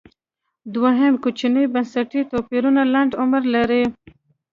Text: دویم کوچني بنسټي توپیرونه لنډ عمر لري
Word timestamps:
دویم 0.73 1.13
کوچني 1.23 1.63
بنسټي 1.73 2.21
توپیرونه 2.31 2.81
لنډ 2.93 3.11
عمر 3.21 3.43
لري 3.55 3.83